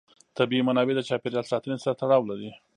طبیعي 0.37 0.63
منابع 0.67 0.93
د 0.95 1.01
چاپېر 1.09 1.31
یال 1.35 1.47
ساتنې 1.53 1.75
سره 1.83 1.97
تړاو 2.01 2.29
لري. 2.29 2.49